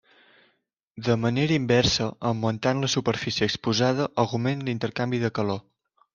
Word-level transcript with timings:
De 1.07 1.17
manera 1.25 1.55
inversa 1.57 2.07
augmentant 2.31 2.81
la 2.85 2.91
superfície 2.95 3.49
exposada 3.51 4.09
augment 4.27 4.67
l'intercanvi 4.71 5.23
de 5.27 5.33
calor. 5.39 5.63